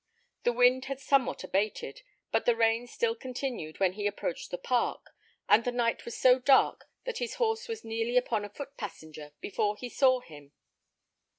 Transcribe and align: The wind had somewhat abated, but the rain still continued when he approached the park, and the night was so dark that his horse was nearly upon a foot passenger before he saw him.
The 0.45 0.51
wind 0.51 0.85
had 0.85 0.99
somewhat 0.99 1.43
abated, 1.43 2.01
but 2.31 2.47
the 2.47 2.55
rain 2.55 2.87
still 2.87 3.13
continued 3.13 3.79
when 3.79 3.93
he 3.93 4.07
approached 4.07 4.49
the 4.49 4.57
park, 4.57 5.11
and 5.47 5.63
the 5.63 5.71
night 5.71 6.05
was 6.05 6.17
so 6.17 6.39
dark 6.39 6.89
that 7.03 7.19
his 7.19 7.35
horse 7.35 7.67
was 7.67 7.85
nearly 7.85 8.17
upon 8.17 8.43
a 8.43 8.49
foot 8.49 8.77
passenger 8.77 9.33
before 9.41 9.77
he 9.77 9.89
saw 9.89 10.19
him. 10.21 10.53